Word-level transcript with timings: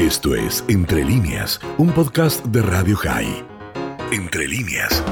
Esto 0.00 0.34
es 0.34 0.64
Entre 0.68 1.04
líneas, 1.04 1.60
un 1.76 1.92
podcast 1.92 2.42
de 2.46 2.62
Radio 2.62 2.96
High. 2.96 3.44
Entre 4.10 4.48
líneas. 4.48 5.04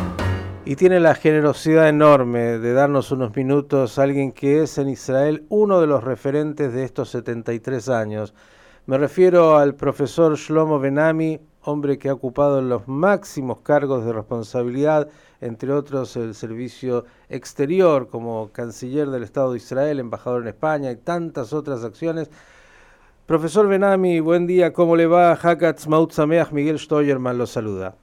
Y 0.65 0.77
tiene 0.77 0.99
la 0.99 1.15
generosidad 1.15 1.91
enorme 1.91 2.59
de 2.59 2.73
darnos 2.73 3.11
unos 3.11 3.37
minutos 3.37 3.99
alguien 3.99 4.33
que 4.33 4.63
es 4.63 4.79
en 4.79 4.89
Israel 4.89 5.45
uno 5.51 5.83
de 5.83 5.87
los 5.87 6.03
referentes 6.03 6.73
de 6.73 6.85
estos 6.85 7.11
73 7.11 7.91
años. 7.91 8.33
Me 8.87 8.97
refiero 8.97 9.59
al 9.59 9.75
profesor 9.75 10.39
Shlomo 10.39 10.81
Benami, 10.81 11.39
hombre 11.65 11.99
que 11.99 12.09
ha 12.09 12.15
ocupado 12.15 12.63
los 12.63 12.89
máximos 12.89 13.59
cargos 13.61 14.07
de 14.07 14.15
responsabilidad, 14.15 15.11
entre 15.43 15.71
otros 15.71 16.17
el 16.17 16.35
servicio 16.35 17.05
exterior 17.29 18.09
como 18.09 18.49
canciller 18.53 19.11
del 19.11 19.25
Estado 19.25 19.53
de 19.53 19.59
Israel, 19.59 20.01
embajador 20.01 20.41
en 20.41 20.49
España 20.49 20.91
y 20.91 20.97
tantas 20.97 21.53
otras 21.53 21.85
acciones. 21.85 22.31
Profesor 23.29 23.69
Benami, 23.69 24.21
buen 24.21 24.47
día, 24.47 24.73
¿cómo 24.73 24.97
le 24.97 25.07
va? 25.07 25.33
Hakatz 25.33 25.87
Maut 25.87 26.13
Sameach, 26.13 26.51
Miguel 26.51 26.79
Steuerman 26.79 27.37
lo 27.37 27.47
saluda. 27.47 27.95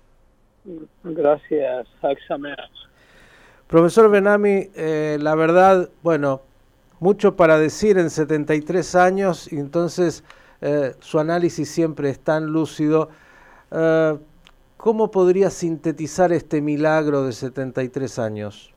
Gracias, 1.03 1.87
Hak 1.99 2.19
Profesor 3.65 4.11
Benami, 4.11 4.69
eh, 4.75 5.17
la 5.19 5.33
verdad, 5.33 5.89
bueno, 6.03 6.43
mucho 6.99 7.35
para 7.35 7.57
decir 7.57 7.97
en 7.97 8.11
73 8.11 8.93
años, 8.93 9.51
y 9.51 9.57
entonces 9.57 10.23
eh, 10.61 10.91
su 10.99 11.17
análisis 11.17 11.71
siempre 11.71 12.11
es 12.11 12.19
tan 12.19 12.45
lúcido. 12.45 13.09
Eh, 13.71 14.19
¿Cómo 14.77 15.09
podría 15.09 15.49
sintetizar 15.49 16.33
este 16.33 16.61
milagro 16.61 17.23
de 17.23 17.31
73 17.31 18.19
años? 18.19 18.71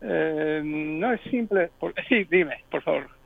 no 0.00 1.12
es 1.12 1.20
simple. 1.30 1.70
sí, 2.08 2.24
dime, 2.24 2.64
por 2.68 2.82
favor. 2.82 3.17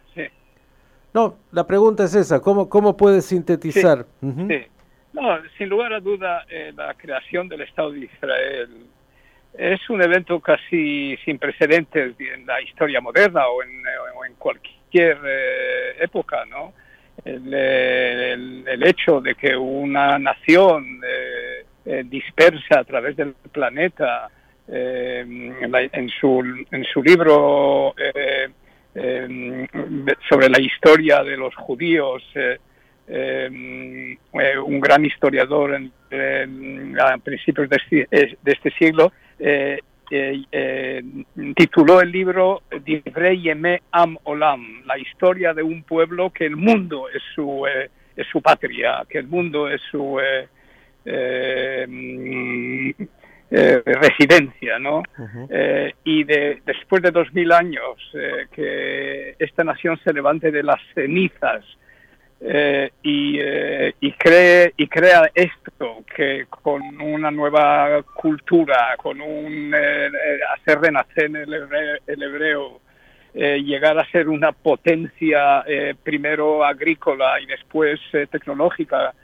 No, 1.14 1.36
la 1.52 1.66
pregunta 1.66 2.04
es 2.04 2.14
esa, 2.14 2.40
¿cómo, 2.40 2.68
cómo 2.68 2.96
puede 2.96 3.20
sintetizar? 3.20 4.06
Sí, 4.20 4.64
No, 5.12 5.38
sin 5.58 5.68
lugar 5.68 5.92
a 5.92 6.00
duda, 6.00 6.46
eh, 6.48 6.72
la 6.74 6.94
creación 6.94 7.48
del 7.48 7.62
Estado 7.62 7.92
de 7.92 8.00
Israel 8.00 8.86
es 9.54 9.90
un 9.90 10.00
evento 10.00 10.40
casi 10.40 11.16
sin 11.24 11.38
precedentes 11.38 12.14
en 12.18 12.46
la 12.46 12.62
historia 12.62 13.00
moderna 13.02 13.46
o 13.48 13.62
en, 13.62 13.70
en 13.70 14.34
cualquier 14.38 15.18
eh, 15.24 15.96
época, 16.00 16.44
¿no? 16.46 16.72
El, 17.24 17.52
el, 17.52 18.82
hecho 18.84 19.20
de 19.20 19.34
que 19.34 19.54
una 19.54 20.18
nación 20.18 21.02
eh, 21.84 22.02
dispersa 22.06 22.80
a 22.80 22.84
través 22.84 23.16
del 23.16 23.34
planeta 23.52 24.30
en, 24.66 26.08
su, 26.18 26.64
en 26.70 26.84
su 26.84 27.02
libro 27.02 27.94
eh, 27.98 28.48
sobre 28.94 30.48
la 30.48 30.60
historia 30.60 31.22
de 31.22 31.36
los 31.36 31.54
judíos, 31.54 32.22
eh, 32.34 32.58
em, 33.08 34.12
eh, 34.12 34.58
un 34.64 34.80
gran 34.80 35.04
historiador 35.04 35.74
a 35.74 37.18
principios 37.18 37.68
de 37.68 37.76
este, 37.76 38.06
de 38.10 38.52
este 38.52 38.70
siglo, 38.72 39.12
tituló 41.56 42.00
el 42.00 42.12
libro 42.12 42.62
Divrei 42.84 43.40
Yeme 43.40 43.82
Am 43.92 44.18
Olam, 44.24 44.84
la 44.84 44.98
historia 44.98 45.54
de 45.54 45.62
un 45.62 45.82
pueblo 45.84 46.30
que 46.30 46.44
el 46.44 46.56
mundo 46.56 47.08
es 47.08 47.22
su, 47.34 47.66
es 47.66 48.26
su 48.30 48.42
patria, 48.42 49.04
que 49.08 49.18
el 49.18 49.26
mundo 49.26 49.68
es 49.68 49.80
su 49.90 50.18
eh, 53.54 53.82
residencia, 53.84 54.78
¿no? 54.78 55.02
Eh, 55.50 55.92
y 56.04 56.24
de, 56.24 56.62
después 56.64 57.02
de 57.02 57.10
dos 57.10 57.30
mil 57.34 57.52
años 57.52 57.98
eh, 58.14 58.46
que 58.50 59.36
esta 59.38 59.62
nación 59.62 60.00
se 60.02 60.10
levante 60.14 60.50
de 60.50 60.62
las 60.62 60.80
cenizas 60.94 61.62
y, 63.02 63.38
y, 64.00 64.12
cree, 64.12 64.72
y 64.78 64.88
crea 64.88 65.30
esto, 65.34 66.02
que 66.16 66.46
con 66.48 66.82
una 67.00 67.30
nueva 67.30 68.02
cultura, 68.02 68.96
con 68.96 69.20
un 69.20 69.72
hacer 69.74 70.80
renacer 70.80 71.26
el 71.26 71.52
hebreo, 71.54 71.98
el 72.06 72.22
hebreo 72.22 72.80
llegar 73.34 73.96
a 73.98 74.10
ser 74.10 74.28
una 74.28 74.50
potencia 74.50 75.64
primero 76.02 76.64
agrícola 76.64 77.38
y 77.40 77.46
después 77.46 78.00
tecnológica, 78.30 79.14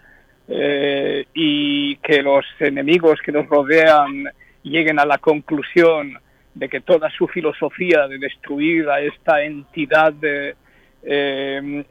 eh, 0.50 1.26
y 1.34 1.96
que 1.96 2.22
los 2.22 2.46
enemigos 2.58 3.20
que 3.20 3.32
nos 3.32 3.46
rodean 3.48 4.24
lleguen 4.62 4.98
a 4.98 5.04
la 5.04 5.18
conclusión 5.18 6.18
de 6.54 6.70
que 6.70 6.80
toda 6.80 7.10
su 7.10 7.28
filosofía 7.28 8.08
de 8.08 8.18
destruir 8.18 8.88
a 8.88 9.00
esta 9.00 9.42
entidad 9.42 10.14
eh, 10.22 10.54
eh, 11.02 11.84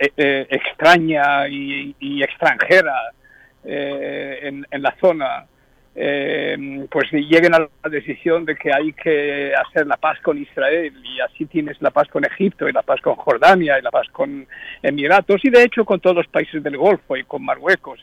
extraña 0.50 1.48
y, 1.48 2.24
extranjera 2.24 3.12
en, 3.64 4.66
la 4.72 4.96
zona, 5.00 5.46
pues 5.94 7.12
lleguen 7.12 7.54
a 7.54 7.60
la 7.60 7.90
decisión 7.92 8.44
de 8.46 8.56
que 8.56 8.74
hay 8.74 8.92
que 8.94 9.54
hacer 9.54 9.86
la 9.86 9.98
paz 9.98 10.20
con 10.22 10.38
Israel. 10.38 10.94
Y 11.04 11.20
así 11.20 11.46
tienes 11.46 11.80
la 11.82 11.92
paz 11.92 12.08
con 12.08 12.26
Egipto 12.26 12.68
y 12.68 12.74
la 12.74 12.82
paz 12.82 13.02
con 13.02 13.16
Jordania 13.16 13.78
y 13.78 13.84
la 13.84 13.92
paz 13.92 14.08
con 14.12 14.48
Emiratos 14.82 15.42
y 15.44 15.50
de 15.52 15.64
hecho 15.64 15.86
con 15.86 16.00
todos 16.00 16.16
los 16.16 16.28
países 16.28 16.64
del 16.64 16.78
Golfo 16.78 17.16
y 17.16 17.24
con 17.24 17.46
Marruecos 17.46 18.00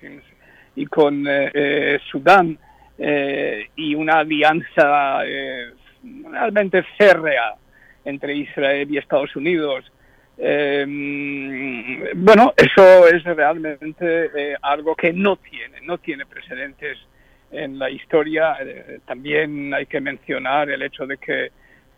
con 0.87 1.27
eh, 1.27 1.51
eh, 1.55 1.99
Sudán 2.11 2.59
eh, 2.99 3.69
y 3.77 3.95
una 3.95 4.19
alianza 4.19 5.21
realmente 6.31 6.83
férrea 6.99 7.55
entre 8.05 8.35
Israel 8.35 8.87
y 8.91 8.99
Estados 8.99 9.35
Unidos. 9.37 9.91
bueno, 10.37 12.53
eso 12.57 13.09
es 13.09 13.25
realmente 13.25 14.57
algo 14.61 14.95
que 14.97 15.13
no 15.13 15.37
tiene, 15.37 15.81
no 15.83 15.99
tiene 15.99 16.27
precedentes 16.27 16.99
en 17.51 17.79
la 17.79 17.89
historia. 17.89 18.57
también 19.07 19.73
hay 19.73 19.87
que 19.87 20.01
mencionar 20.01 20.71
el 20.71 20.83
hecho 20.83 21.07
de 21.07 21.19
que 21.19 21.53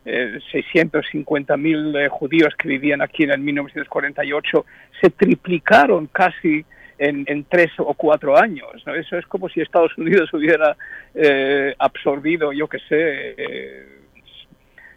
650.000 0.04 2.08
judíos 2.08 2.54
que 2.56 2.68
vivían 2.68 3.00
aquí 3.02 3.24
en 3.24 3.32
el 3.32 3.40
1948 3.40 4.64
se 5.00 5.10
triplicaron 5.10 6.06
casi 6.06 6.64
en, 6.98 7.44
tres 7.44 7.70
o 7.78 7.94
cuatro 7.94 8.36
años. 8.36 8.70
¿no? 8.86 8.94
Eso 8.94 9.16
es 9.18 9.26
como 9.26 9.48
si 9.48 9.60
Estados 9.60 9.96
Unidos 9.98 10.28
hubiera 10.34 10.76
eh, 11.14 11.74
absorbido, 11.78 12.52
yo 12.52 12.68
qué 12.68 12.78
sé, 12.88 13.34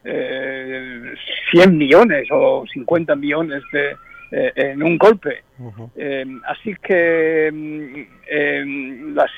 eh, 0.03 1.13
100 1.51 1.61
eh, 1.63 1.67
millones 1.67 2.27
o 2.31 2.65
50 2.71 3.15
millones 3.15 3.61
de, 3.73 3.95
eh, 4.31 4.51
en 4.55 4.81
un 4.81 4.97
golpe. 4.97 5.43
así 6.47 6.75
que 6.81 7.49
mm, 7.51 9.13
la, 9.13 9.29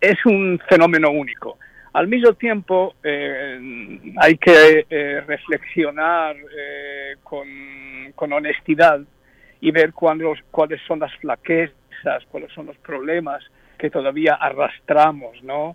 es 0.00 0.26
un 0.26 0.60
fenómeno 0.68 1.10
único. 1.10 1.58
Al 1.94 2.08
mismo 2.08 2.32
tiempo, 2.32 2.96
hay 3.04 4.36
que 4.36 4.84
reflexionar 5.28 6.34
con, 7.22 7.46
con 8.16 8.32
honestidad 8.32 9.00
y 9.64 9.70
ver 9.70 9.94
cuáles 9.94 10.82
son 10.86 10.98
las 10.98 11.14
flaquezas, 11.16 12.22
cuáles 12.30 12.52
son 12.52 12.66
los 12.66 12.76
problemas 12.76 13.42
que 13.78 13.88
todavía 13.88 14.34
arrastramos, 14.34 15.42
¿no? 15.42 15.74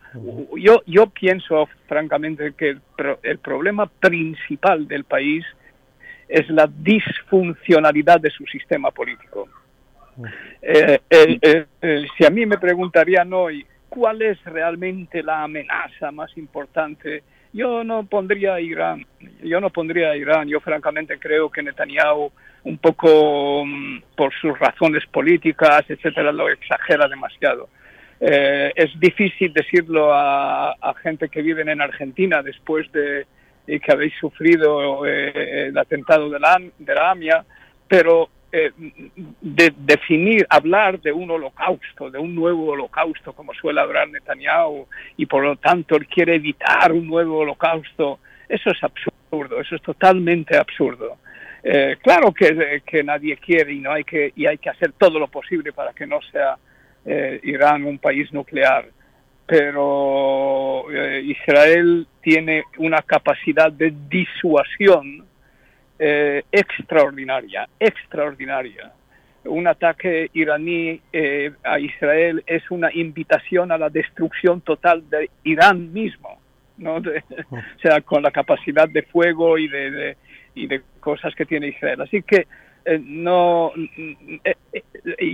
Yo, 0.56 0.84
yo 0.86 1.08
pienso 1.08 1.68
francamente 1.88 2.54
que 2.54 2.78
el, 3.24 3.40
problema 3.40 3.88
principal 3.88 4.88
del 4.88 5.06
país 5.06 5.44
es 6.28 6.48
la 6.52 6.70
disfuncionalidad 6.72 8.22
de 8.22 8.30
su 8.30 8.46
sistema 8.46 8.92
político. 8.92 9.50
Eh, 10.62 11.00
si 12.16 12.26
a 12.26 12.30
mí 12.30 12.46
me 12.46 12.60
preguntarían 12.60 13.34
hoy 13.34 13.66
cuál 13.90 14.22
es 14.22 14.38
realmente 14.44 15.24
la 15.24 15.42
amenaza 15.42 16.12
más 16.12 16.38
importante, 16.38 17.24
yo 17.54 17.84
no 17.84 18.04
pondría 18.06 18.56
a 18.56 18.62
Irán. 18.62 19.06
Yo 19.44 19.60
no 19.60 19.70
pondría 19.70 20.12
a 20.12 20.18
Irán. 20.18 20.48
Yo 20.48 20.60
francamente 20.60 21.18
creo 21.20 21.50
que 21.50 21.64
Netanyahu 21.64 22.32
un 22.64 22.78
poco 22.78 23.66
mm, 23.66 24.02
por 24.16 24.34
sus 24.34 24.58
razones 24.60 25.06
políticas, 25.08 25.84
etcétera, 25.88 26.32
lo 26.32 26.50
exagera 26.50 27.08
demasiado. 27.08 27.70
Eh, 28.20 28.72
es 28.76 29.00
difícil 29.00 29.54
decirlo 29.54 30.14
a, 30.14 30.76
gente 31.02 31.30
que 31.30 31.42
viven 31.42 31.70
en 31.70 31.82
Argentina 31.82 32.44
después 32.44 32.92
de, 32.92 33.26
que 33.66 33.92
habéis 33.92 34.14
sufrido 34.20 35.06
eh, 35.06 35.68
el 35.68 35.78
atentado 35.78 36.30
de 36.30 36.40
la, 36.40 36.62
de 36.78 36.96
la 36.96 37.12
AMIA, 37.12 37.46
pero 37.88 38.30
eh, 38.52 38.72
de 39.42 39.74
definir, 39.78 40.46
hablar 40.50 41.00
de 41.02 41.12
un 41.12 41.30
holocausto, 41.30 42.10
de 42.10 42.18
un 42.18 42.34
nuevo 42.34 42.68
holocausto, 42.68 43.34
como 43.34 43.54
suele 43.54 43.82
hablar 43.82 44.10
Netanyahu, 44.10 44.88
y 45.18 45.26
por 45.26 45.44
lo 45.44 45.56
tanto 45.58 45.96
él 45.96 46.08
quiere 46.08 46.36
evitar 46.36 46.92
un 46.92 47.08
nuevo 47.08 47.40
holocausto, 47.40 48.20
eso 48.48 48.72
es 48.72 48.84
absurdo, 48.84 49.62
eso 49.62 49.76
es 49.76 49.82
totalmente 49.82 50.58
absurdo. 50.58 51.18
Eh, 51.64 51.98
claro 52.02 52.34
que, 52.34 52.82
que, 52.86 53.04
nadie 53.04 53.38
quiere 53.38 53.74
y 53.74 53.80
no 53.80 53.92
hay 53.92 54.06
que 54.06 54.32
y 54.34 54.46
hay 54.46 54.58
que 54.58 54.70
hacer 54.70 54.94
todo 54.94 55.20
lo 55.20 55.28
posible 55.28 55.74
para 55.74 55.92
que 55.92 56.08
no 56.08 56.22
sea 56.32 56.58
eh, 57.06 57.40
Irán 57.44 57.84
un 57.84 58.00
país 58.00 58.32
nuclear 58.32 58.86
pero 59.50 60.86
eh, 60.92 61.24
Israel 61.24 62.06
tiene 62.22 62.64
una 62.78 63.02
capacidad 63.02 63.72
de 63.72 63.92
disuasión 64.08 65.26
extraordinaria 66.00 67.68
extraordinaria 67.80 68.94
un 69.46 69.68
ataque 69.68 70.30
iraní 70.34 71.02
eh, 71.14 71.52
a 71.64 71.80
Israel 71.80 72.44
es 72.46 72.70
una 72.72 72.90
invitación 72.94 73.72
a 73.72 73.78
la 73.78 73.90
destrucción 73.90 74.62
total 74.62 75.10
de 75.10 75.30
Irán 75.44 75.94
mismo, 75.94 76.40
¿no? 76.78 76.96
o 77.52 77.82
sea, 77.82 78.02
con 78.02 78.24
la 78.24 78.32
capacidad 78.32 78.88
de 78.90 79.04
fuego 79.04 79.58
y 79.58 79.68
de, 79.68 80.18
y 80.56 80.68
de 80.68 80.82
cosas 81.00 81.34
que 81.36 81.46
tiene 81.46 81.70
Israel. 81.70 82.02
Así 82.02 82.22
que 82.24 82.48
eh, 82.86 83.00
no, 83.02 83.72
eh, 84.44 84.56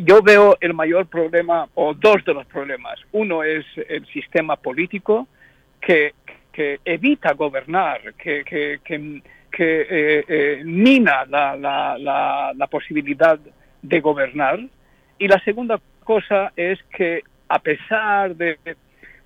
yo 0.03 0.21
veo 0.21 0.57
el 0.59 0.73
mayor 0.73 1.07
problema, 1.07 1.67
o 1.73 1.93
dos 1.93 2.23
de 2.25 2.33
los 2.33 2.45
problemas. 2.47 2.99
Uno 3.11 3.43
es 3.43 3.65
el 3.89 4.05
sistema 4.07 4.55
político 4.55 5.27
que, 5.81 6.13
que 6.51 6.79
evita 6.85 7.33
gobernar, 7.33 8.13
que, 8.15 8.43
que, 8.43 8.79
que, 8.83 9.21
que 9.55 10.61
mina 10.65 11.25
la, 11.25 11.55
la, 11.55 11.97
la, 11.97 12.51
la 12.55 12.67
posibilidad 12.67 13.39
de 13.81 13.99
gobernar. 14.01 14.59
Y 15.17 15.27
la 15.27 15.39
segunda 15.43 15.79
cosa 16.03 16.51
es 16.55 16.77
que 16.95 17.23
a 17.47 17.59
pesar 17.59 18.35
de, 18.35 18.57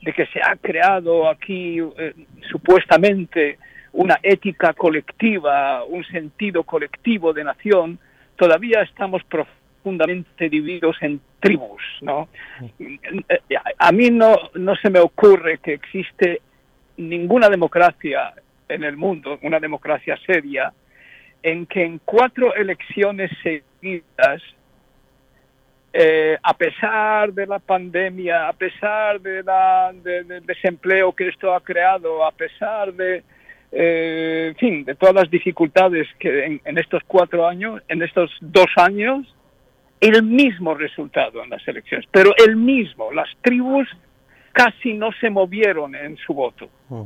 que 0.03 0.25
se 0.27 0.39
ha 0.43 0.55
creado 0.55 1.29
aquí 1.29 1.79
eh, 1.79 2.13
supuestamente 2.51 3.57
una 3.93 4.19
ética 4.21 4.73
colectiva, 4.73 5.83
un 5.83 6.03
sentido 6.05 6.63
colectivo 6.63 7.33
de 7.33 7.43
nación, 7.43 7.99
todavía 8.35 8.81
estamos 8.81 9.23
profundamente 9.23 10.49
divididos 10.49 10.95
en 11.01 11.19
tribus, 11.39 11.81
¿no? 12.01 12.29
A 13.77 13.91
mí 13.91 14.11
no, 14.11 14.35
no 14.53 14.75
se 14.75 14.89
me 14.89 14.99
ocurre 14.99 15.57
que 15.57 15.73
existe 15.73 16.41
ninguna 16.97 17.49
democracia 17.49 18.33
en 18.69 18.83
el 18.83 18.95
mundo, 18.95 19.39
una 19.41 19.59
democracia 19.59 20.17
seria, 20.25 20.71
en 21.43 21.65
que 21.65 21.83
en 21.83 21.99
cuatro 22.05 22.53
elecciones 22.55 23.31
seguidas, 23.43 24.41
eh, 25.91 26.37
a 26.41 26.53
pesar 26.53 27.33
de 27.33 27.47
la 27.47 27.59
pandemia, 27.59 28.47
a 28.47 28.53
pesar 28.53 29.19
de 29.19 29.43
la, 29.43 29.91
del 29.93 30.45
desempleo 30.45 31.13
que 31.13 31.27
esto 31.27 31.53
ha 31.53 31.61
creado, 31.61 32.23
a 32.23 32.31
pesar 32.31 32.93
de, 32.93 33.23
eh, 33.71 34.53
fin, 34.57 34.85
de 34.85 34.95
todas 34.95 35.15
las 35.15 35.31
dificultades 35.31 36.07
que 36.19 36.45
en, 36.45 36.61
en, 36.63 36.77
estos 36.77 37.01
cuatro 37.07 37.47
años, 37.47 37.81
en 37.87 38.01
estos 38.03 38.31
dos 38.41 38.67
años, 38.77 39.33
el 39.99 40.23
mismo 40.23 40.75
resultado 40.75 41.43
en 41.43 41.49
las 41.49 41.67
elecciones, 41.67 42.07
pero 42.11 42.33
el 42.37 42.55
mismo. 42.55 43.11
Las 43.11 43.29
tribus 43.41 43.87
casi 44.53 44.93
no 44.93 45.09
se 45.19 45.29
movieron 45.29 45.95
en 45.95 46.17
su 46.17 46.33
voto. 46.33 46.69
Mm. 46.89 47.03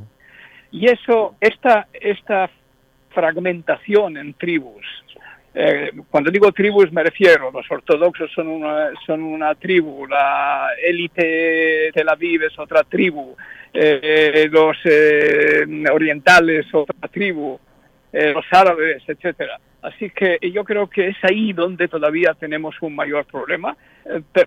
Y 0.73 0.89
eso, 0.89 1.35
esta, 1.39 1.87
esta 1.93 2.49
fragmentación 3.11 4.17
en 4.17 4.33
tribus. 4.33 4.83
Eh, 5.55 5.91
cuando 6.09 6.31
digo 6.31 6.51
tribus 6.51 6.91
me 6.91 7.03
refiero, 7.03 7.51
los 7.51 7.69
ortodoxos 7.69 8.31
son 8.31 8.47
una, 8.47 8.89
son 9.05 9.21
una 9.21 9.53
tribu, 9.53 10.07
la 10.07 10.69
élite 10.83 11.23
de 11.23 11.91
Tel 11.93 12.09
Aviv 12.09 12.41
es 12.41 12.57
otra 12.57 12.83
tribu, 12.83 13.35
eh, 13.71 14.49
los 14.51 14.75
eh, 14.85 15.63
orientales 15.91 16.65
otra 16.73 17.07
tribu, 17.07 17.59
los 18.11 18.45
árabes, 18.51 19.03
etcétera. 19.07 19.59
Así 19.83 20.09
que 20.09 20.39
yo 20.51 20.63
creo 20.63 20.87
que 20.87 21.09
es 21.09 21.17
ahí 21.23 21.53
donde 21.53 21.87
todavía 21.87 22.33
tenemos 22.33 22.75
un 22.81 22.95
mayor 22.95 23.25
problema. 23.25 23.77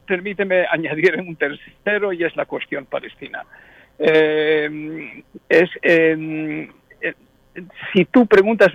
permíteme 0.05 0.67
añadir 0.71 1.21
un 1.21 1.37
tercero 1.37 2.13
y 2.13 2.25
es 2.25 2.35
la 2.35 2.47
cuestión 2.47 2.87
palestina. 2.87 3.45
Es 3.99 5.71
si 7.93 8.05
tú 8.05 8.27
preguntas 8.27 8.69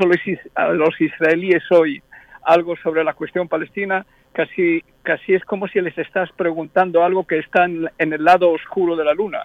a 0.55 0.73
los, 0.73 0.99
israelíes 0.99 1.63
hoy 1.71 2.01
algo 2.43 2.75
sobre 2.77 3.03
la 3.03 3.13
cuestión 3.13 3.47
palestina, 3.47 4.05
casi, 4.33 4.83
casi 5.03 5.33
es 5.33 5.43
como 5.45 5.67
si 5.67 5.79
les 5.81 5.97
estás 5.97 6.31
preguntando 6.31 7.03
algo 7.03 7.25
que 7.25 7.39
está 7.39 7.65
en, 7.65 7.89
el 7.97 8.23
lado 8.23 8.49
oscuro 8.49 8.95
de 8.95 9.05
la 9.05 9.13
luna. 9.13 9.43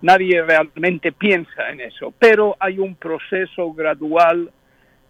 Nadie 0.00 0.42
realmente 0.42 1.12
piensa 1.12 1.70
en 1.70 1.80
eso, 1.80 2.14
pero 2.18 2.56
hay 2.60 2.78
un 2.78 2.94
proceso 2.94 3.72
gradual 3.74 4.50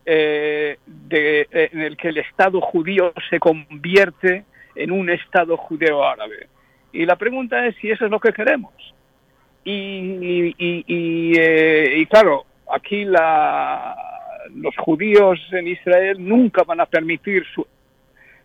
eh, 0.05 0.79
eh, 1.11 1.69
en 1.73 1.81
el 1.83 1.97
que 1.97 2.09
el 2.09 2.19
Estado 2.19 2.61
judío 2.61 3.13
se 3.29 3.39
convierte 3.39 4.45
en 4.75 4.91
un 4.91 5.11
Estado 5.11 5.57
judeo-árabe. 5.57 6.49
Y 6.93 7.05
la 7.05 7.17
pregunta 7.17 7.67
es 7.67 7.77
si 7.77 7.91
eso 7.91 8.07
es 8.07 8.11
lo 8.11 8.19
que 8.19 8.33
queremos. 8.33 8.73
Y, 9.71 11.35
eh, 11.39 11.95
y 11.99 12.07
claro, 12.07 12.47
aquí 12.73 13.05
la, 13.05 13.95
los 14.55 14.75
judíos 14.77 15.39
en 15.53 15.69
Israel 15.69 16.17
nunca 16.19 16.63
van 16.65 16.81
a 16.81 16.87
permitir 16.87 17.45
su, 17.55 17.67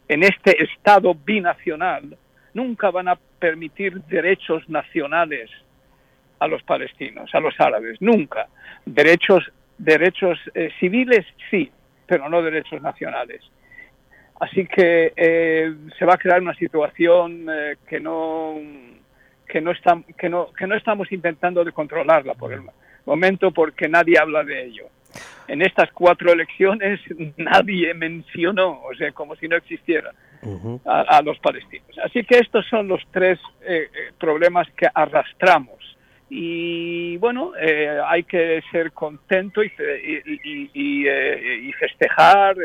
en 0.07 0.23
este 0.23 0.61
Estado 0.63 1.15
binacional, 1.15 2.17
nunca 2.53 2.91
van 2.91 3.07
a 3.07 3.17
permitir 3.39 4.01
derechos 4.03 4.67
nacionales 4.69 5.49
a 6.39 6.47
los 6.47 6.61
palestinos, 6.63 7.33
a 7.33 7.39
los 7.39 7.57
árabes, 7.59 8.01
nunca. 8.01 8.47
Derechos, 8.85 9.49
derechos 9.77 10.37
eh, 10.53 10.71
civiles 10.79 11.25
sí, 11.49 11.71
pero 12.05 12.27
no 12.27 12.41
derechos 12.41 12.81
nacionales. 12.81 13.41
Así 14.39 14.65
que 14.67 15.13
eh, 15.15 15.73
se 15.97 16.05
va 16.05 16.15
a 16.15 16.17
crear 16.17 16.41
una 16.41 16.55
situación 16.55 17.47
eh, 17.49 17.77
que 17.87 17.99
no 17.99 18.55
que 19.53 19.61
no, 19.61 19.71
que, 20.17 20.29
no, 20.29 20.51
que 20.51 20.65
no 20.65 20.75
estamos 20.75 21.11
intentando 21.11 21.63
de 21.63 21.71
controlarla 21.71 22.33
por 22.33 22.51
el, 22.51 22.61
momento 23.05 23.51
porque 23.51 23.87
nadie 23.87 24.17
habla 24.17 24.43
de 24.43 24.65
ello. 24.65 24.85
En 25.47 25.61
estas 25.61 25.91
cuatro 25.91 26.31
elecciones 26.31 26.99
nadie 27.37 27.93
mencionó, 27.93 28.81
o 28.81 28.95
sea, 28.95 29.11
como 29.11 29.35
si 29.35 29.47
no 29.47 29.55
existiera, 29.55 30.11
a, 30.85 31.21
los 31.21 31.37
palestinos. 31.37 31.95
Así 32.03 32.23
que 32.23 32.39
estos 32.39 32.65
son 32.65 32.87
los 32.87 33.01
tres 33.11 33.39
eh, 33.61 33.89
eh, 33.93 34.11
problemas 34.19 34.67
que 34.75 34.87
arrastramos. 34.91 35.79
Y 36.29 37.17
bueno, 37.17 37.51
eh, 37.55 37.99
hay 38.07 38.23
que 38.23 38.63
ser 38.71 38.91
contento 38.91 39.63
y, 39.63 39.71
y, 40.73 41.71
festejar 41.73 42.55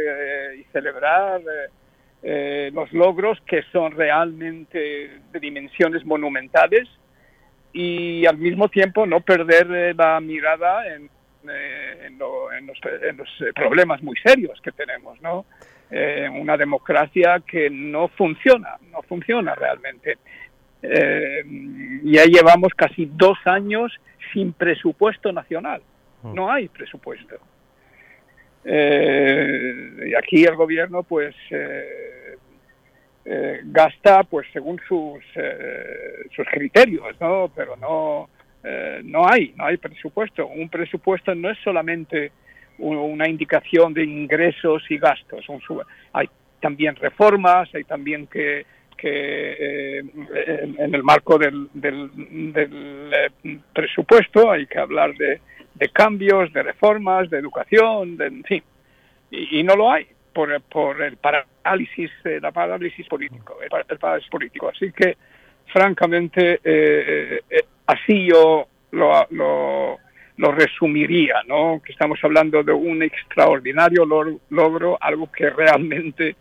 y 0.56 0.62
celebrar 0.72 1.42
los 2.22 2.92
logros 2.92 3.38
que 3.46 3.62
son 3.72 3.92
realmente 3.92 5.20
de 5.32 5.40
dimensiones 5.40 6.04
monumentales 6.04 6.88
y 7.72 8.26
al 8.26 8.38
mismo 8.38 8.68
tiempo 8.68 9.06
no 9.06 9.20
perder 9.20 9.68
eh, 9.70 9.94
la 9.94 10.20
mirada 10.20 10.86
en, 10.94 11.08
eh, 11.48 12.10
los, 12.18 12.78
eh, 13.40 13.52
problemas 13.54 14.02
muy 14.02 14.16
serios 14.16 14.60
que 14.60 14.72
tenemos, 14.72 15.20
¿no? 15.20 15.46
una 15.90 16.58
democracia 16.58 17.40
que 17.50 17.70
no 17.70 18.08
funciona, 18.08 18.76
no 18.92 19.00
funciona 19.02 19.54
realmente. 19.54 20.18
ya 20.82 22.24
llevamos 22.26 22.74
casi 22.76 23.06
dos 23.06 23.38
años 23.46 23.90
sin 24.34 24.52
presupuesto 24.52 25.32
nacional, 25.32 25.80
mm. 26.22 26.34
no 26.34 26.50
hay 26.52 26.68
presupuesto. 26.68 27.36
Y 28.70 30.14
aquí 30.14 30.44
el 30.44 30.56
gobierno, 30.56 31.02
pues, 31.02 31.34
eh, 33.30 33.60
gasta 33.64 34.22
pues 34.22 34.46
según 34.54 34.80
sus, 34.88 35.22
eh, 35.34 36.24
sus 36.34 36.46
criterios, 36.50 37.14
¿no? 37.20 37.52
Pero 37.54 37.76
no, 37.76 38.30
eh, 38.64 39.02
no 39.04 39.28
hay, 39.28 39.52
no 39.54 39.66
hay 39.66 39.76
presupuesto. 39.76 40.46
Un 40.46 40.70
presupuesto 40.70 41.34
no 41.34 41.50
es 41.50 41.58
solamente 41.62 42.32
una 42.78 43.28
indicación 43.28 43.92
de 43.92 44.04
ingresos 44.04 44.82
y 44.88 44.96
gastos. 44.96 45.44
hay 46.14 46.26
también 46.62 46.96
reformas, 46.96 47.68
hay 47.74 47.84
también 47.84 48.28
que, 48.28 48.64
que 48.96 49.98
en, 49.98 50.94
el 50.94 51.02
marco 51.02 51.36
del, 51.38 51.68
del, 51.74 52.10
presupuesto 53.74 54.50
hay 54.50 54.66
que 54.66 54.78
hablar 54.78 55.12
de, 55.16 55.40
de, 55.78 55.88
cambios, 55.88 56.52
de 56.52 56.62
reformas, 56.62 57.30
de 57.30 57.38
educación, 57.38 58.16
de, 58.16 58.26
en 58.26 58.44
fin. 58.44 58.62
y 59.30 59.62
no 59.62 59.76
lo 59.76 59.90
hay 59.90 60.06
por, 60.38 60.62
por 60.62 61.02
el 61.02 61.16
parálisis, 61.16 62.12
eh, 62.24 62.38
la 62.40 62.52
parálisis 62.52 63.08
político, 63.08 63.58
el, 63.60 63.98
parálisis 63.98 64.30
político. 64.30 64.68
Así 64.68 64.92
que, 64.92 65.16
francamente, 65.66 66.60
eh, 66.62 67.40
eh, 67.50 67.64
así 67.86 68.28
yo 68.28 68.68
lo, 68.92 69.26
lo, 70.36 70.52
resumiría, 70.52 71.42
¿no? 71.48 71.82
Que 71.84 71.90
estamos 71.90 72.20
hablando 72.22 72.62
de 72.62 72.70
un 72.70 73.02
extraordinario 73.02 74.06
logro, 74.06 74.96
algo 75.00 75.28
que 75.32 75.50
realmente 75.50 76.36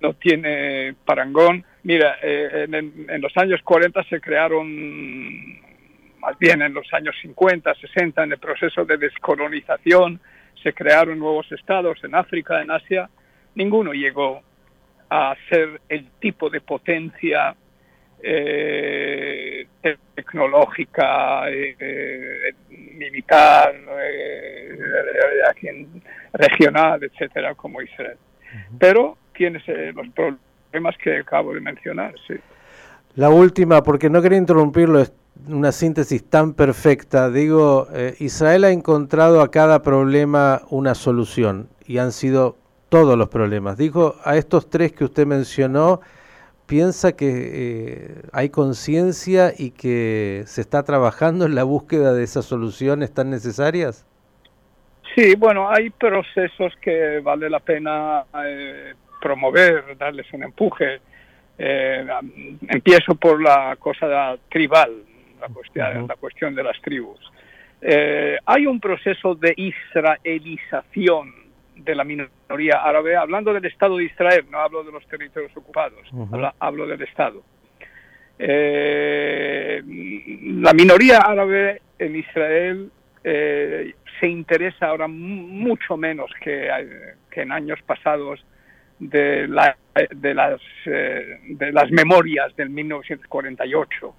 no 0.00 0.14
tiene 0.14 0.94
parangón. 1.04 1.64
Mira, 1.82 2.18
en, 2.22 2.74
en, 2.74 3.20
los 3.20 3.36
años 3.36 3.60
40 3.62 4.04
se 4.04 4.20
crearon, 4.20 5.55
más 6.20 6.38
bien 6.38 6.62
en 6.62 6.74
los 6.74 6.92
años 6.92 7.14
50, 7.22 7.74
60, 7.74 8.24
en 8.24 8.32
el 8.32 8.38
proceso 8.38 8.84
de 8.84 8.96
descolonización, 8.96 10.20
se 10.62 10.72
crearon 10.72 11.18
nuevos 11.18 11.50
estados 11.52 12.02
en 12.02 12.14
África, 12.14 12.60
en 12.60 12.70
Asia, 12.70 13.08
ninguno 13.54 13.92
llegó 13.92 14.42
a 15.10 15.34
ser 15.48 15.80
el 15.88 16.10
tipo 16.18 16.50
de 16.50 16.60
potencia 16.60 17.54
eh, 18.22 19.66
tecnológica, 20.14 21.48
eh, 21.50 22.54
militar, 22.68 23.74
eh, 24.00 24.76
regional, 26.32 27.04
etcétera, 27.04 27.54
como 27.54 27.82
Israel. 27.82 28.16
Pero 28.78 29.18
tiene 29.34 29.62
los 29.94 30.08
problemas 30.08 30.96
que 30.98 31.18
acabo 31.18 31.54
de 31.54 31.60
mencionar. 31.60 32.14
Sí. 32.26 32.34
La 33.16 33.28
última, 33.28 33.82
porque 33.82 34.10
no 34.10 34.20
quería 34.22 34.38
interrumpirlo, 34.38 35.00
es 35.00 35.12
una 35.48 35.72
síntesis 35.72 36.28
tan 36.28 36.54
perfecta. 36.54 37.30
Digo, 37.30 37.88
eh, 37.92 38.14
Israel 38.18 38.64
ha 38.64 38.70
encontrado 38.70 39.40
a 39.40 39.50
cada 39.50 39.82
problema 39.82 40.62
una 40.70 40.94
solución 40.94 41.68
y 41.86 41.98
han 41.98 42.12
sido 42.12 42.56
todos 42.88 43.16
los 43.18 43.28
problemas. 43.28 43.76
Dijo 43.76 44.16
a 44.24 44.36
estos 44.36 44.70
tres 44.70 44.92
que 44.92 45.04
usted 45.04 45.26
mencionó, 45.26 46.00
piensa 46.66 47.16
que 47.16 47.26
eh, 47.28 48.22
hay 48.32 48.50
conciencia 48.50 49.52
y 49.56 49.70
que 49.70 50.42
se 50.46 50.60
está 50.60 50.82
trabajando 50.82 51.46
en 51.46 51.54
la 51.54 51.64
búsqueda 51.64 52.12
de 52.12 52.24
esas 52.24 52.44
soluciones 52.44 53.12
tan 53.14 53.30
necesarias? 53.30 54.06
Sí, 55.14 55.34
bueno, 55.36 55.70
hay 55.70 55.90
procesos 55.90 56.74
que 56.82 57.20
vale 57.20 57.48
la 57.48 57.60
pena 57.60 58.24
eh, 58.44 58.94
promover, 59.20 59.96
darles 59.96 60.30
un 60.32 60.42
empuje. 60.42 61.00
Eh, 61.58 62.06
empiezo 62.68 63.14
por 63.14 63.40
la 63.40 63.76
cosa 63.78 64.36
tribal, 64.50 64.92
la 65.40 65.48
cuestión, 65.48 66.06
la 66.06 66.16
cuestión 66.16 66.54
de 66.54 66.62
las 66.62 66.80
tribus. 66.80 67.20
hay 68.46 68.66
un 68.66 68.80
proceso 68.80 69.34
de 69.34 69.54
israelización 69.56 71.46
de 71.76 71.94
la 71.94 72.04
minoría 72.04 72.82
árabe, 72.82 73.16
hablando 73.16 73.52
del 73.52 73.64
Estado 73.66 73.96
de 73.98 74.04
Israel, 74.04 74.46
no 74.50 74.58
hablo 74.58 74.82
de 74.82 74.92
los 74.92 75.06
territorios 75.06 75.54
ocupados, 75.56 76.00
hablo 76.58 76.86
del 76.86 77.02
Estado. 77.02 77.42
Eh, 78.38 79.82
la 80.60 80.72
minoría 80.74 81.18
árabe 81.18 81.80
en 81.98 82.16
Israel 82.16 82.90
eh, 83.24 83.94
se 84.20 84.28
interesa 84.28 84.88
ahora 84.88 85.08
mucho 85.08 85.96
menos 85.96 86.30
que, 86.42 86.68
que 87.30 87.42
en 87.42 87.52
años 87.52 87.80
pasados 87.86 88.44
de, 88.98 89.46
la, 89.48 89.76
de, 90.10 90.34
las, 90.34 90.60
eh, 90.86 91.40
de 91.48 91.72
las 91.72 91.90
memorias 91.90 92.54
del 92.56 92.70
1948, 92.70 94.14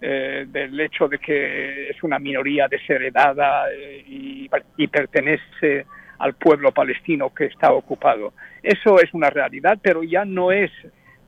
del 0.00 0.80
hecho 0.80 1.08
de 1.08 1.18
que 1.18 1.90
es 1.90 2.02
una 2.02 2.18
minoría 2.18 2.68
desheredada 2.68 3.66
y, 3.74 4.48
y 4.76 4.86
pertenece 4.88 5.86
al 6.18 6.34
pueblo 6.34 6.72
palestino 6.72 7.34
que 7.34 7.46
está 7.46 7.72
ocupado. 7.72 8.32
Eso 8.62 9.00
es 9.00 9.12
una 9.12 9.28
realidad, 9.28 9.78
pero 9.82 10.04
ya 10.04 10.24
no 10.24 10.52
es 10.52 10.70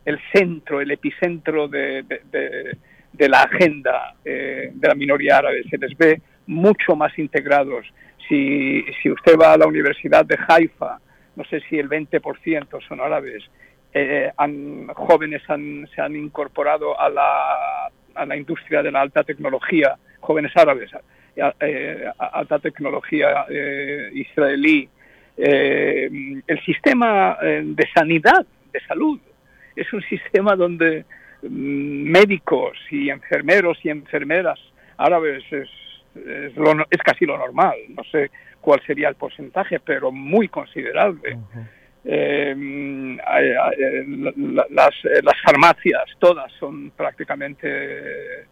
el 0.04 0.18
centro, 0.32 0.80
el 0.80 0.90
epicentro 0.90 1.68
de, 1.68 2.04
la 3.18 3.42
agenda 3.42 4.14
eh, 4.25 4.70
de 4.73 4.88
la 4.88 4.94
minoría 4.94 5.38
árabe. 5.38 5.64
Se 5.68 5.78
les 5.78 5.96
ve 5.96 6.20
mucho 6.46 6.94
más 6.94 7.18
integrados. 7.18 7.87
Si, 8.28 8.84
usted 9.11 9.37
va 9.37 9.52
a 9.52 9.58
la 9.58 9.66
Universidad 9.66 10.25
de 10.25 10.38
Haifa, 10.49 10.99
no 11.37 11.45
sé 11.45 11.61
si 11.69 11.79
el 11.79 11.88
20% 11.88 12.87
son 12.87 13.00
árabes, 13.00 13.43
eh, 13.93 14.33
jóvenes 14.95 15.43
se 15.47 16.00
han 16.00 16.17
incorporado 16.17 16.99
a 16.99 17.09
la, 17.09 17.91
a 18.14 18.26
la 18.26 18.37
industria 18.37 18.83
de 18.83 18.91
la 18.91 19.00
alta 19.00 19.23
tecnología, 19.23 19.97
jóvenes 20.21 20.53
árabes, 20.57 20.91
eh, 21.37 22.05
alta 22.19 22.59
tecnología 22.59 23.47
eh, 23.49 24.11
israelí, 24.14 24.88
eh, 25.37 26.09
el 26.47 26.64
sistema 26.64 27.37
de 27.41 27.88
sanidad, 27.95 28.47
de 28.73 28.81
salud, 28.81 29.19
es 29.75 29.93
un 29.93 30.03
sistema 30.03 30.55
donde 30.55 31.05
mm, 31.43 32.11
médicos 32.11 32.79
y 32.91 33.11
enfermeros 33.11 33.79
y 33.83 33.91
enfermeras 33.91 34.61
árabes 34.97 35.43
es, 36.14 36.52
es, 36.90 37.02
casi 37.02 37.26
lo 37.26 37.38
normal. 37.38 37.76
No 37.88 38.04
sé 38.04 38.30
cuál 38.61 38.80
sería 38.87 39.09
el 39.09 39.14
porcentaje, 39.14 39.80
pero 39.80 40.11
muy 40.12 40.49
considerable. 40.49 41.38
las, 44.71 44.94
las 45.23 45.42
farmacias, 45.42 46.04
todas 46.18 46.52
son 46.52 46.90
prácticamente 46.90 48.47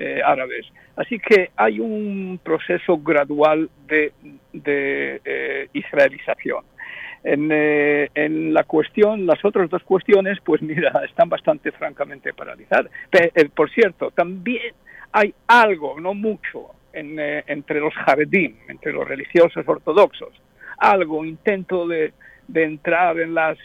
eh, 0.00 0.20
árabes. 0.24 0.64
Así 0.94 1.18
que 1.18 1.50
hay 1.56 1.80
un 1.80 2.38
proceso 2.40 2.98
gradual 2.98 3.68
de, 3.88 4.12
eh, 4.54 5.68
israelización. 5.72 6.64
Eh, 7.24 8.08
en, 8.14 8.54
la 8.54 8.62
cuestión, 8.62 9.26
las 9.26 9.44
otras 9.44 9.68
dos 9.68 9.82
cuestiones, 9.82 10.38
pues 10.44 10.62
mira, 10.62 11.02
están 11.08 11.28
bastante 11.28 11.72
francamente 11.72 12.32
paralizadas. 12.32 12.92
por 13.56 13.70
cierto, 13.70 14.12
también 14.12 14.72
hay 15.10 15.34
algo, 15.48 15.98
no 15.98 16.14
mucho, 16.14 16.70
entre 16.92 17.80
los 17.80 17.94
jaredín, 17.94 18.58
entre 18.68 18.92
los 18.92 19.06
religiosos 19.06 19.66
ortodoxos, 19.66 20.30
algo, 20.78 21.24
intento 21.24 21.86
de, 21.86 22.12
entrar 22.54 23.18
en 23.20 23.34
las 23.34 23.58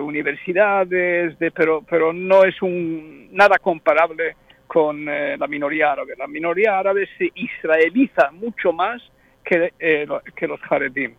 universidades, 0.00 1.38
de, 1.38 1.50
pero, 1.50 1.82
pero 1.88 2.12
no 2.12 2.44
es 2.44 2.60
un 2.62 3.28
nada 3.32 3.58
comparable 3.58 4.34
con 4.68 5.08
eh, 5.08 5.36
la 5.36 5.48
minoría 5.48 5.90
árabe. 5.92 6.14
La 6.16 6.28
minoría 6.28 6.78
árabe 6.78 7.08
se 7.16 7.32
israeliza 7.34 8.30
mucho 8.30 8.72
más 8.72 9.02
que, 9.42 9.72
eh, 9.80 10.06
que 10.36 10.46
los 10.46 10.60
jaredim. 10.60 11.14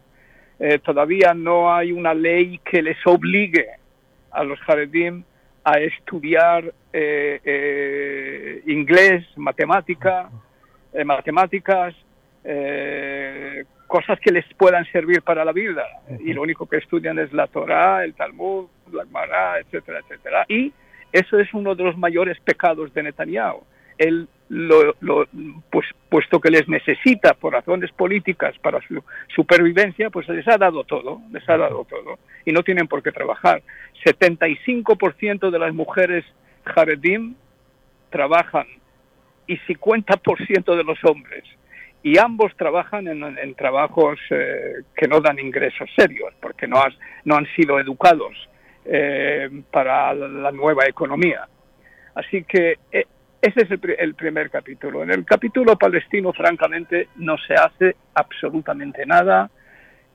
Eh, 0.59 0.79
todavía 0.79 1.33
no 1.33 1.73
hay 1.73 1.91
una 1.91 2.13
ley 2.13 2.59
que 2.63 2.81
les 2.81 2.97
obligue 3.05 3.67
a 4.31 4.43
los 4.43 4.59
jaredim 4.61 5.23
a 5.63 5.79
estudiar 5.79 6.73
inglés, 8.65 9.25
matemática, 9.35 10.29
matemáticas, 11.05 11.95
cosas 13.87 14.19
que 14.19 14.31
les 14.31 14.45
puedan 14.53 14.85
servir 14.91 15.21
para 15.23 15.43
la 15.43 15.51
vida. 15.51 15.83
Y 16.19 16.33
lo 16.33 16.43
único 16.43 16.67
que 16.67 16.77
estudian 16.77 17.19
es 17.19 17.33
la 17.33 17.47
Torah, 17.47 18.03
el 18.03 18.13
Talmud, 18.13 18.67
la 18.91 19.03
Gemara, 19.03 19.59
etcétera, 19.59 19.99
etcétera. 19.99 20.45
Y 20.47 20.71
eso 21.11 21.39
es 21.39 21.53
uno 21.53 21.75
de 21.75 21.83
los 21.83 21.97
mayores 21.97 22.39
pecados 22.39 22.93
de 22.93 23.03
Netanyahu. 23.03 23.63
Él, 23.97 24.27
lo, 24.47 24.95
pues, 25.69 25.85
puesto 26.07 26.39
que 26.39 26.49
les 26.49 26.67
necesita 26.69 27.33
por 27.33 27.53
razones 27.53 27.91
políticas 27.91 28.57
para 28.59 28.79
su 28.87 29.03
supervivencia, 29.35 30.09
pues 30.09 30.27
les 30.29 30.47
ha 30.47 30.57
dado 30.57 30.83
todo, 30.83 31.21
les 31.31 31.47
ha 31.49 31.57
dado 31.57 31.85
todo. 31.85 32.19
Y 32.45 32.51
no 32.51 32.63
tienen 32.63 32.87
por 32.87 33.03
qué 33.03 33.11
trabajar. 33.11 33.61
75% 34.05 35.49
de 35.49 35.59
las 35.59 35.73
mujeres 35.73 36.23
jaredim 36.63 37.35
trabajan 38.09 38.67
y 39.49 39.57
50% 39.57 40.77
de 40.77 40.83
los 40.83 41.03
hombres. 41.03 41.43
Y 42.03 42.19
ambos 42.19 42.55
trabajan 42.55 43.07
en, 43.07 43.55
trabajos 43.55 44.19
eh, 44.29 44.83
que 44.95 45.07
no 45.07 45.19
dan 45.19 45.39
ingresos 45.39 45.89
serios, 45.97 46.33
porque 46.39 46.67
no, 46.67 46.81
no 47.25 47.35
han 47.35 47.47
sido 47.55 47.79
educados 47.79 48.35
eh, 48.85 49.49
para 49.71 50.13
la 50.13 50.51
nueva 50.51 50.85
economía. 50.85 51.47
Así 52.13 52.43
que 52.43 52.77
eh, 52.91 53.05
ese 53.41 53.61
es 53.63 53.71
el, 53.71 54.13
primer 54.13 54.51
capítulo. 54.51 55.01
En 55.01 55.09
el 55.09 55.25
capítulo 55.25 55.77
palestino, 55.77 56.31
francamente, 56.31 57.09
no 57.15 57.35
se 57.39 57.55
hace 57.55 57.95
absolutamente 58.13 59.05
nada 59.05 59.49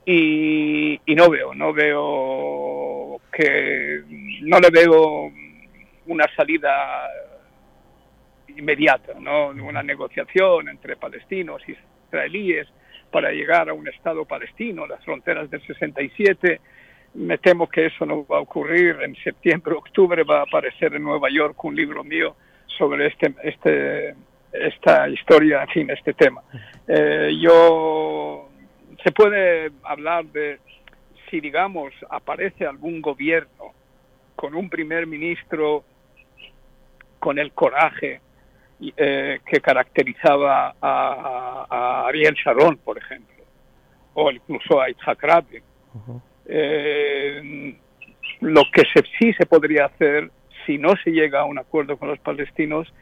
y, 0.06 1.00
no 1.08 1.28
veo, 1.28 1.54
no 1.54 1.72
veo 1.72 3.20
que, 3.32 4.02
no 4.42 4.60
le 4.60 4.70
veo 4.70 5.32
una 6.06 6.26
salida 6.36 7.08
inmediata, 8.56 9.14
¿no? 9.18 9.49
Una 9.49 9.82
negociación 9.82 10.68
entre 10.68 10.96
palestinos 10.96 11.62
y 11.68 11.76
israelíes 12.06 12.68
para 13.11 13.30
llegar 13.30 13.68
a 13.68 13.75
un 13.75 13.87
Estado 13.88 14.25
palestino, 14.25 14.87
las 14.87 15.04
fronteras 15.04 15.50
del 15.50 15.64
67 15.66 16.61
me 17.14 17.38
temo 17.38 17.68
que 17.68 17.87
eso 17.87 18.04
no 18.04 18.26
va 18.26 18.38
a 18.38 18.40
ocurrir. 18.40 18.99
En 19.02 19.14
septiembre, 19.16 19.75
octubre 19.75 20.23
va 20.25 20.40
a 20.40 20.42
aparecer 20.42 20.94
en 20.94 21.02
Nueva 21.02 21.28
York 21.30 21.62
un 21.64 21.76
libro 21.76 22.02
mío 22.02 22.37
sobre 22.66 23.06
este, 23.06 23.34
este, 23.42 24.14
esta 24.52 25.08
historia, 25.08 25.62
en 25.62 25.68
fin, 25.68 25.90
este 25.90 26.12
tema. 26.12 26.42
Eh, 26.87 27.30
yo, 27.40 28.49
se 29.02 29.12
puede 29.12 29.70
hablar 29.84 30.25
de 30.26 30.58
si, 31.30 31.40
digamos, 31.40 31.92
aparece 32.11 32.66
algún 32.66 33.00
gobierno 33.00 33.73
con 34.37 34.54
un 34.54 34.68
primer 34.68 35.06
ministro 35.06 35.84
con 37.18 37.38
el 37.38 37.52
coraje 37.52 38.20
eh, 38.96 39.40
que 39.46 39.60
caracterizaba 39.60 40.74
a, 40.80 42.04
Ariel 42.06 42.34
Sharon, 42.34 42.76
por 42.78 42.98
ejemplo, 42.98 43.44
o 44.14 44.30
incluso 44.30 44.80
a 44.80 44.90
Itzhak 44.90 45.22
Rabin. 45.22 45.62
Eh, 46.46 47.76
lo 48.40 48.62
que 48.72 48.82
sí 49.18 49.32
se 49.32 49.46
podría 49.46 49.86
hacer 49.86 50.30
si 50.66 50.78
no 50.78 50.94
se 51.02 51.10
llega 51.10 51.40
a 51.40 51.44
un 51.44 51.58
acuerdo 51.58 51.96
con 51.96 52.08
los 52.08 52.18
palestinos 52.18 52.92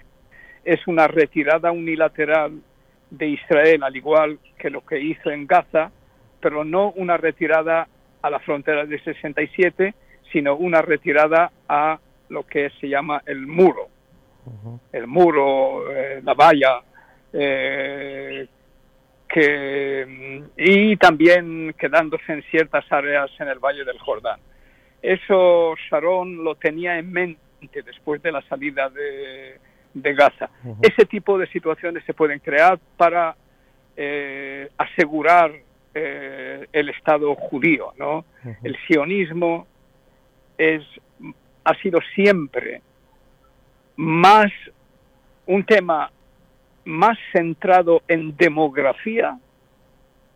es 0.65 0.87
una 0.87 1.09
retirada 1.09 1.73
unilateral 1.73 2.61
de 3.11 3.29
Israel, 3.29 3.83
al 3.83 3.97
igual 3.97 4.39
que 4.59 4.71
lo 4.71 4.85
que 4.85 5.01
hizo 5.01 5.31
en 5.31 5.47
Gaza, 5.47 5.91
pero 6.41 6.65
no 6.65 6.93
una 6.93 7.17
retirada 7.17 7.89
a 8.23 8.31
la 8.31 8.41
frontera 8.41 8.87
de 8.87 8.99
67, 9.01 9.95
sino 10.33 10.57
una 10.57 10.81
retirada 10.83 11.53
a 11.69 11.99
lo 12.29 12.47
que 12.47 12.71
se 12.81 12.89
llama 12.89 13.23
el 13.27 13.47
muro. 13.47 13.89
El 14.93 15.07
muro, 15.07 15.91
eh, 15.93 16.21
la 16.25 16.35
valla, 16.35 16.81
eh, 17.33 18.47
que, 19.29 20.43
y 20.57 20.97
también 20.97 21.75
quedándose 21.79 22.33
en 22.33 22.43
ciertas 22.51 22.85
áreas 22.91 23.31
en 23.39 23.49
el 23.49 23.59
Valle 23.59 23.85
del 23.85 23.99
Jordán. 23.99 24.41
eso 25.01 25.75
Sharon 25.91 26.45
lo 26.45 26.55
tenía 26.57 26.99
en 26.99 27.11
mente 27.11 27.83
después 27.85 28.23
de 28.23 28.33
la 28.33 28.43
salida 28.43 28.91
de, 28.91 29.59
Gaza. 29.95 30.51
Ese 30.81 31.05
tipo 31.05 31.39
de 31.39 31.47
situaciones 31.49 32.03
se 32.05 32.15
pueden 32.15 32.39
crear 32.39 32.79
para 32.97 33.37
eh, 33.97 34.71
asegurar 34.79 35.53
eh, 35.95 36.67
el 36.73 36.89
Estado 36.89 37.35
judío. 37.35 37.93
¿no? 37.99 38.25
El 38.63 38.77
sionismo 38.87 39.67
es, 40.57 40.83
ha 41.65 41.75
sido 41.83 42.01
siempre 42.15 42.81
más 43.97 44.51
un 45.47 45.65
tema 45.65 46.11
más 46.85 47.17
centrado 47.33 48.03
en 48.09 48.37
demografía 48.37 49.39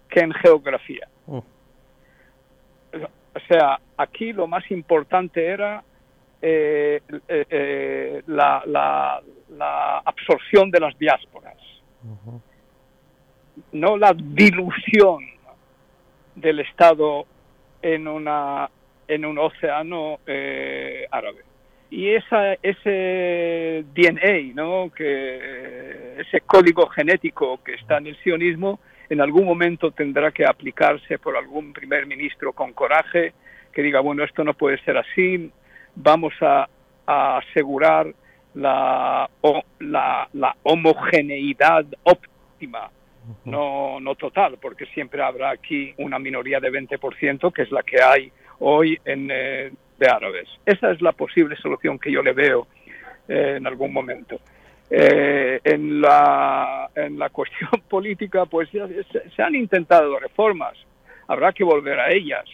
que 0.08 0.20
en 0.20 0.32
geografía. 0.32 1.08
O 3.36 3.40
sea, 3.48 3.78
aquí 3.96 4.32
lo 4.32 4.46
más 4.46 4.70
importante 4.70 5.46
era 5.46 5.82
eh, 6.40 7.02
eh, 7.28 8.22
la, 8.26 8.62
la, 8.66 9.98
absorción 9.98 10.70
de 10.70 10.80
las 10.80 10.98
diásporas, 10.98 11.56
no 13.72 13.96
la 13.96 14.14
dilución 14.14 15.26
del 16.34 16.60
Estado 16.60 17.26
en, 17.82 18.06
una, 18.06 18.70
en 19.08 19.24
un 19.24 19.38
océano 19.38 20.20
eh, 20.26 21.06
árabe. 21.10 21.45
Y 21.90 22.10
esa, 22.10 22.54
ese 22.62 23.84
DNA, 23.94 24.54
¿no? 24.54 24.90
que, 24.90 26.16
ese 26.18 26.40
código 26.40 26.86
genético 26.88 27.62
que 27.62 27.74
está 27.74 27.98
en 27.98 28.08
el 28.08 28.16
sionismo, 28.22 28.80
en 29.08 29.20
algún 29.20 29.44
momento 29.44 29.92
tendrá 29.92 30.32
que 30.32 30.44
aplicarse 30.44 31.18
por 31.18 31.36
algún 31.36 31.72
primer 31.72 32.06
ministro 32.06 32.52
con 32.52 32.72
coraje 32.72 33.34
que 33.72 33.82
diga, 33.82 34.00
bueno, 34.00 34.24
esto 34.24 34.42
no 34.42 34.54
puede 34.54 34.78
ser 34.78 34.96
así, 34.96 35.50
vamos 35.94 36.34
a, 36.40 36.68
asegurar 37.08 38.12
la, 38.54 39.30
la, 39.78 40.28
la 40.32 40.56
homogeneidad 40.64 41.86
óptima 42.02 42.90
no, 43.44 44.00
no 44.00 44.14
total, 44.14 44.58
porque 44.60 44.86
siempre 44.86 45.22
habrá 45.22 45.50
aquí 45.50 45.94
una 45.98 46.18
minoría 46.18 46.60
de 46.60 46.70
20%, 46.70 47.52
que 47.52 47.62
es 47.62 47.70
la 47.70 47.82
que 47.82 48.02
hay 48.02 48.32
hoy 48.58 48.98
en, 49.04 49.28
eh, 49.30 49.72
de 49.98 50.06
árabes. 50.08 50.48
Esa 50.64 50.92
es 50.92 51.00
la 51.00 51.12
posible 51.12 51.56
solución 51.56 51.98
que 51.98 52.12
yo 52.12 52.22
le 52.22 52.32
veo 52.32 52.66
eh, 53.28 53.54
en 53.56 53.66
algún 53.66 53.92
momento. 53.92 54.40
Eh, 54.88 55.60
en, 55.64 56.00
la, 56.00 56.90
en 56.94 57.18
la 57.18 57.30
cuestión 57.38 57.70
política, 57.88 58.46
pues 58.46 58.68
se, 58.70 59.42
han 59.42 59.54
intentado 59.54 60.18
reformas, 60.18 60.76
habrá 61.26 61.52
que 61.52 61.64
volver 61.64 61.98
a 61.98 62.10
ellas. 62.10 62.44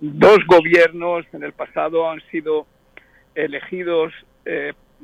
dos 0.00 0.38
gobiernos 0.46 1.26
en 1.32 1.42
el 1.44 1.52
pasado 1.52 2.10
han 2.10 2.20
sido 2.30 2.66
elegidos 3.34 4.12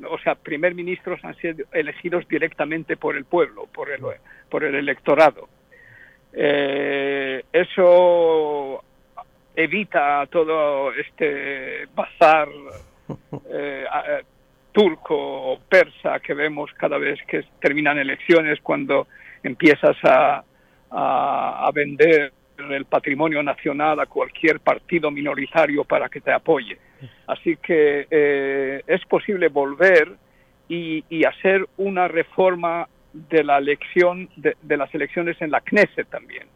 o 0.09 0.17
sea, 0.19 0.35
primer 0.35 0.73
ministros 0.75 1.19
han 1.23 1.35
sido 1.37 1.65
elegidos 1.71 2.27
directamente 2.27 2.97
por 2.97 3.15
el 3.15 3.25
pueblo, 3.25 3.67
por 3.73 3.91
el, 3.91 4.01
por 4.49 4.63
el 4.63 4.75
electorado. 4.75 5.49
Eh, 6.33 7.43
eso 7.51 8.83
evita 9.63 10.25
todo 10.27 10.93
este 10.93 11.87
bazar 11.95 12.47
eh, 13.49 13.85
turco 14.71 15.15
o 15.15 15.59
persa 15.59 16.19
que 16.19 16.33
vemos 16.33 16.71
cada 16.77 16.97
vez 16.97 17.19
que 17.27 17.43
terminan 17.59 17.97
elecciones 17.97 18.59
cuando 18.61 19.07
empiezas 19.43 19.97
a, 20.03 20.43
a, 20.91 21.67
a 21.67 21.71
vender 21.71 22.31
el 22.69 22.85
patrimonio 22.85 23.41
nacional 23.41 23.99
a 23.99 24.05
cualquier 24.05 24.59
partido 24.59 25.09
minoritario 25.09 25.83
para 25.83 26.09
que 26.09 26.21
te 26.21 26.31
apoye. 26.31 26.77
Así 27.27 27.57
que 27.57 28.07
eh, 28.09 28.83
es 28.85 29.03
posible 29.05 29.47
volver 29.47 30.11
y, 30.67 31.25
hacer 31.25 31.67
una 31.77 32.07
reforma 32.07 32.87
de 33.11 33.43
la 33.43 33.57
elección 33.57 34.29
de, 34.37 34.77
las 34.77 34.93
elecciones 34.95 35.41
en 35.41 35.51
la 35.51 35.59
Knesset 35.61 36.07
también. 36.07 36.47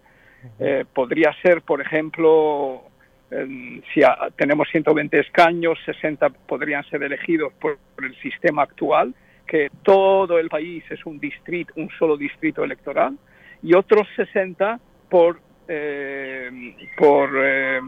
Eh, 0.60 0.86
podría 0.93 1.34
ser, 1.41 1.63
por 1.63 1.82
ejemplo, 1.82 2.84
si 3.29 4.01
tenemos 4.35 4.67
120 4.69 5.19
escaños, 5.19 5.79
60 5.85 6.29
podrían 6.29 6.83
ser 6.85 7.03
elegidos 7.03 7.53
por, 7.53 7.77
el 8.03 8.15
sistema 8.21 8.63
actual, 8.63 9.13
que 9.47 9.69
todo 9.83 10.38
el 10.38 10.49
país 10.49 10.83
es 10.89 11.05
un 11.05 11.19
distrito, 11.19 11.73
un 11.77 11.89
solo 11.97 12.17
distrito 12.17 12.63
electoral, 12.63 13.17
y 13.63 13.73
otros 13.73 14.07
60 14.15 14.79
por 15.09 15.39
eh, 15.67 16.51
por, 16.95 17.29
eh, 17.35 17.79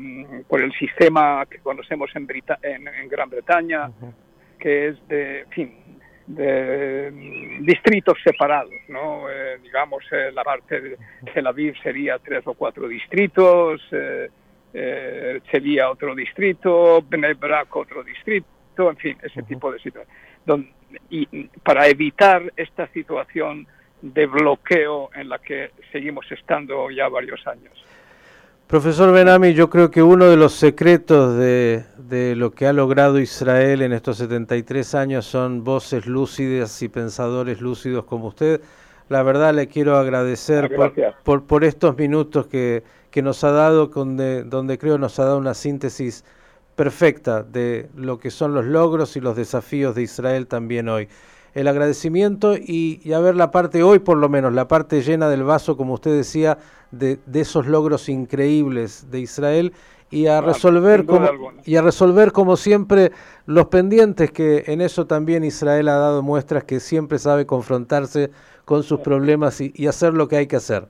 por 0.48 0.62
el 0.62 0.72
sistema 0.74 1.46
que 1.46 1.60
conocemos 1.60 2.10
en, 2.16 2.28
en, 2.64 3.08
Gran 3.08 3.30
Bretaña, 3.30 3.92
que 4.60 4.88
es 4.88 5.08
de, 5.08 5.46
fin, 5.52 5.72
de 6.28 7.12
distritos 7.62 8.18
separados, 8.24 8.74
¿no? 8.90 9.30
Eh, 9.30 9.60
digamos, 9.64 10.04
eh, 10.12 10.32
la 10.34 10.44
parte 10.44 10.82
de 10.82 10.98
Tel 11.34 11.48
Aviv 11.48 11.76
sería 11.82 12.20
tres 12.20 12.42
o 12.46 12.54
cuatro 12.54 12.88
distritos, 12.88 13.82
sería 14.72 15.90
otro 15.90 16.14
distrito, 16.14 17.02
Bnei 17.02 17.36
otro 17.72 18.04
distrito, 18.04 18.90
en 18.90 18.98
fin, 18.98 19.18
ese 19.24 19.44
tipo 19.44 19.72
de 19.72 19.80
situaciones. 19.80 20.70
y 21.10 21.26
para 21.64 21.88
evitar 21.88 22.52
esta 22.56 22.88
situación 22.88 23.68
de 24.02 24.26
bloqueo 24.28 25.10
en 25.16 25.30
la 25.30 25.40
que 25.40 25.72
seguimos 25.92 26.32
estando 26.32 26.90
ya 26.92 27.10
varios 27.10 27.46
años. 27.48 27.74
Profesor 28.68 29.14
Benami, 29.14 29.54
yo 29.54 29.70
creo 29.70 29.90
que 29.90 30.04
uno 30.04 30.26
de 30.26 30.36
los 30.36 30.54
secretos 30.54 31.38
de, 31.38 31.86
de, 31.98 32.36
lo 32.36 32.52
que 32.52 32.68
ha 32.68 32.74
logrado 32.74 33.18
Israel 33.18 33.82
en 33.82 33.94
estos 33.94 34.18
73 34.18 34.94
años 34.94 35.26
son 35.26 35.64
voces 35.64 36.06
lúcidas 36.06 36.82
y 36.82 36.90
pensadores 36.90 37.62
lúcidos 37.62 38.04
como 38.04 38.28
usted. 38.28 38.60
La 39.08 39.24
verdad 39.24 39.54
le 39.54 39.68
quiero 39.68 39.96
agradecer 39.96 40.70
por, 41.24 41.46
por, 41.46 41.64
estos 41.64 41.98
minutos 41.98 42.48
que, 42.48 42.84
que 43.18 43.24
nos 43.24 43.44
ha 43.44 43.50
dado, 43.50 43.88
donde, 43.88 44.44
donde 44.44 44.78
creo 44.78 45.00
nos 45.00 45.18
ha 45.18 45.26
dado 45.26 45.40
una 45.40 45.56
síntesis 45.56 46.24
perfecta 46.76 47.42
de 47.42 47.90
lo 47.96 48.20
que 48.20 48.30
son 48.30 48.54
los 48.54 48.64
logros 48.64 49.18
y 49.18 49.22
los 49.22 49.36
desafíos 49.36 49.96
de 49.96 50.04
Israel 50.04 50.46
también 50.46 50.88
hoy. 50.88 51.08
El 51.56 51.68
agradecimiento 51.68 52.56
y, 52.56 53.12
a 53.12 53.20
ver 53.20 53.36
la 53.36 53.50
parte 53.50 53.82
hoy, 53.82 53.98
por 53.98 54.20
lo 54.20 54.30
menos, 54.30 54.54
la 54.54 54.68
parte 54.68 55.02
llena 55.02 55.30
del 55.30 55.42
vaso, 55.42 55.78
como 55.78 55.96
usted 55.96 56.16
decía, 56.16 56.60
de, 56.92 57.18
esos 57.34 57.66
logros 57.66 58.08
increíbles 58.08 59.08
de 59.10 59.20
Israel 59.22 59.74
y 60.12 60.28
a 60.28 60.40
resolver 60.40 61.08
como, 61.08 61.28
y 61.66 61.76
a 61.76 61.82
resolver 61.82 62.32
como 62.32 62.56
siempre 62.56 63.14
los 63.48 63.66
pendientes 63.66 64.30
que 64.30 64.66
en 64.68 64.80
eso 64.80 65.08
también 65.08 65.44
Israel 65.44 65.88
ha 65.88 65.96
dado 65.96 66.22
muestras 66.22 66.66
que 66.66 66.80
siempre 66.80 67.18
sabe 67.18 67.48
confrontarse 67.48 68.30
con 68.64 68.84
sus 68.84 69.00
problemas 69.00 69.60
y, 69.60 69.88
hacer 69.88 70.14
lo 70.14 70.28
que 70.28 70.38
hay 70.38 70.46
que 70.46 70.58
hacer. 70.58 70.88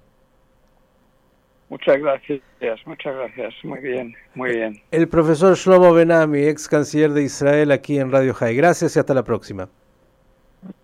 Muchas 1.69 1.97
gracias, 1.97 2.41
muchas 2.85 3.15
gracias. 3.15 3.53
Muy 3.63 3.79
bien, 3.79 4.15
muy 4.35 4.51
bien. 4.51 4.81
El 4.91 5.07
profesor 5.07 5.55
Shlomo 5.55 5.93
Benami, 5.93 6.43
ex 6.43 6.67
canciller 6.67 7.11
de 7.11 7.23
Israel, 7.23 7.71
aquí 7.71 7.99
en 7.99 8.11
Radio 8.11 8.33
High. 8.33 8.55
Gracias 8.55 8.95
y 8.95 8.99
hasta 8.99 9.13
la 9.13 9.23
próxima. 9.23 9.67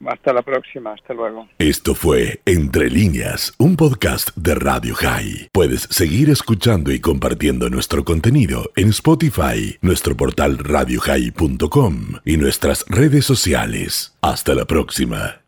Hasta 0.05 0.33
la 0.33 0.41
próxima, 0.41 0.93
hasta 0.93 1.13
luego. 1.13 1.47
Esto 1.57 1.95
fue 1.95 2.41
Entre 2.45 2.89
líneas, 2.89 3.53
un 3.57 3.75
podcast 3.75 4.35
de 4.35 4.55
Radio 4.55 4.93
High. 4.95 5.49
Puedes 5.51 5.83
seguir 5.83 6.29
escuchando 6.29 6.91
y 6.91 6.99
compartiendo 6.99 7.69
nuestro 7.69 8.03
contenido 8.03 8.69
en 8.75 8.89
Spotify, 8.89 9.77
nuestro 9.81 10.15
portal 10.15 10.57
radiohigh.com 10.59 12.19
y 12.25 12.37
nuestras 12.37 12.85
redes 12.87 13.25
sociales. 13.25 14.17
Hasta 14.21 14.53
la 14.53 14.65
próxima. 14.65 15.42